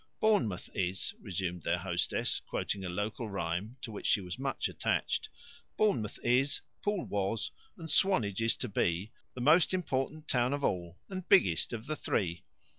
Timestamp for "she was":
4.07-4.39